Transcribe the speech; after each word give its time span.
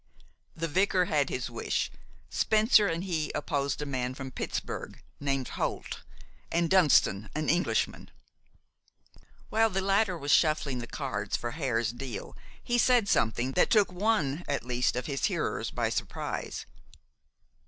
The 0.55 0.67
vicar 0.67 1.05
had 1.05 1.29
his 1.29 1.51
wish. 1.51 1.91
Spencer 2.31 2.87
and 2.87 3.03
he 3.03 3.31
opposed 3.35 3.83
a 3.83 3.85
man 3.85 4.15
from 4.15 4.31
Pittsburg, 4.31 4.99
named 5.19 5.49
Holt, 5.49 6.01
and 6.51 6.71
Dunston, 6.71 7.29
an 7.35 7.49
Englishman. 7.49 8.09
While 9.51 9.69
the 9.69 9.79
latter 9.79 10.17
was 10.17 10.31
shuffling 10.31 10.79
the 10.79 10.87
cards 10.87 11.37
for 11.37 11.51
Hare's 11.51 11.91
deal 11.91 12.35
he 12.63 12.79
said 12.79 13.07
something 13.07 13.51
that 13.51 13.69
took 13.69 13.91
one, 13.91 14.43
at 14.47 14.65
least, 14.65 14.95
of 14.95 15.05
his 15.05 15.25
hearers 15.25 15.69
by 15.69 15.89
surprise. 15.89 16.65